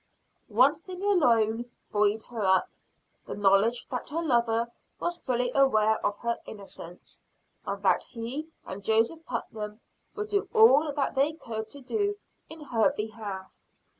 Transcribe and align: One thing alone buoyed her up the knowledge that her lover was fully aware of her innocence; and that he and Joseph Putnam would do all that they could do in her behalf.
One 0.47 0.79
thing 0.79 1.03
alone 1.03 1.69
buoyed 1.91 2.23
her 2.23 2.41
up 2.43 2.71
the 3.27 3.35
knowledge 3.35 3.87
that 3.89 4.09
her 4.09 4.23
lover 4.23 4.71
was 4.99 5.19
fully 5.19 5.51
aware 5.53 6.03
of 6.03 6.17
her 6.21 6.39
innocence; 6.47 7.21
and 7.67 7.83
that 7.83 8.05
he 8.05 8.47
and 8.65 8.83
Joseph 8.83 9.23
Putnam 9.27 9.79
would 10.15 10.29
do 10.29 10.49
all 10.55 10.91
that 10.91 11.13
they 11.13 11.33
could 11.33 11.67
do 11.85 12.17
in 12.49 12.61
her 12.61 12.89
behalf. 12.91 13.59